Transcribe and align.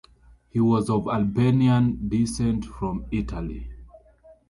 He 0.49 0.59
was 0.59 0.89
of 0.89 1.07
Albanian 1.07 2.09
descent 2.09 2.65
from 2.65 3.05
Italy. 3.11 3.69